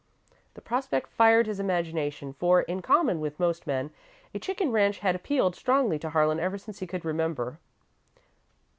The 0.55 0.63
prospect 0.63 1.11
fired 1.11 1.45
his 1.45 1.59
imagination, 1.59 2.33
for, 2.33 2.61
in 2.63 2.81
common 2.81 3.19
with 3.19 3.39
most 3.39 3.67
men, 3.67 3.91
a 4.33 4.39
chicken 4.39 4.71
ranch 4.71 4.97
had 5.01 5.13
appealed 5.13 5.55
strongly 5.55 5.99
to 5.99 6.09
Harlan 6.09 6.39
ever 6.39 6.57
since 6.57 6.79
he 6.79 6.87
could 6.87 7.05
remember. 7.05 7.59